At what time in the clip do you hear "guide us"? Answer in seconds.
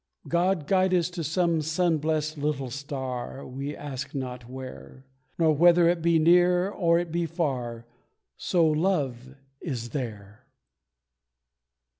0.65-1.11